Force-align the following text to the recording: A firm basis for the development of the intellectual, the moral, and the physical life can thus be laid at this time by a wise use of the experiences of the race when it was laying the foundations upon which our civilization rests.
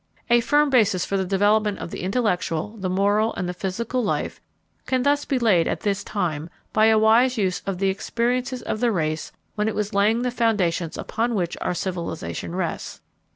A 0.31 0.41
firm 0.41 0.71
basis 0.71 1.05
for 1.05 1.15
the 1.15 1.25
development 1.25 1.77
of 1.77 1.91
the 1.91 2.01
intellectual, 2.01 2.75
the 2.75 2.89
moral, 2.89 3.35
and 3.35 3.47
the 3.47 3.53
physical 3.53 4.03
life 4.03 4.41
can 4.87 5.03
thus 5.03 5.25
be 5.25 5.37
laid 5.37 5.67
at 5.67 5.81
this 5.81 6.03
time 6.03 6.49
by 6.73 6.87
a 6.87 6.97
wise 6.97 7.37
use 7.37 7.61
of 7.67 7.77
the 7.77 7.89
experiences 7.89 8.63
of 8.63 8.79
the 8.79 8.91
race 8.91 9.31
when 9.53 9.67
it 9.67 9.75
was 9.75 9.93
laying 9.93 10.23
the 10.23 10.31
foundations 10.31 10.97
upon 10.97 11.35
which 11.35 11.55
our 11.61 11.75
civilization 11.75 12.55
rests. 12.55 12.99